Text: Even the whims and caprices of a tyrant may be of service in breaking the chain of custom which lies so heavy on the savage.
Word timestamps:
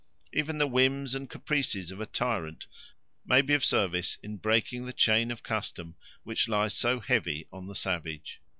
Even 0.33 0.57
the 0.57 0.65
whims 0.65 1.13
and 1.13 1.29
caprices 1.29 1.91
of 1.91 2.01
a 2.01 2.07
tyrant 2.07 2.65
may 3.23 3.39
be 3.39 3.53
of 3.53 3.63
service 3.63 4.17
in 4.23 4.35
breaking 4.37 4.87
the 4.87 4.93
chain 4.93 5.29
of 5.29 5.43
custom 5.43 5.93
which 6.23 6.47
lies 6.49 6.73
so 6.73 6.99
heavy 6.99 7.45
on 7.53 7.67
the 7.67 7.75
savage. 7.75 8.41